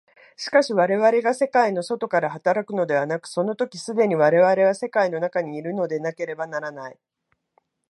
[0.35, 6.97] しかし我々が世界の外から働くのではなく、その時既に我々は世界の中にいるのでなければならない。